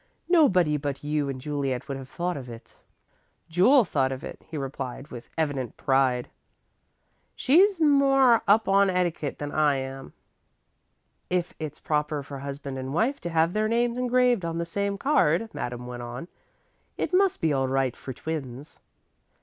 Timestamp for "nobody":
0.29-0.77